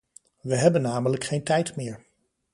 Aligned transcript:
We 0.41 0.55
hebben 0.55 0.81
namelijk 0.81 1.23
geen 1.23 1.43
tijd 1.43 1.75
meer. 1.75 2.05